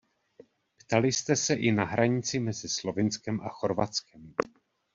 Ptali 0.79 1.11
jste 1.11 1.35
se 1.35 1.53
i 1.55 1.71
na 1.71 1.85
hranici 1.85 2.39
mezi 2.39 2.69
Slovinskem 2.69 3.41
a 3.41 3.49
Chorvatskem. 3.49 4.33